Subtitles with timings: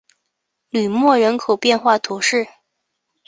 [0.71, 2.47] 吕莫人口变化图示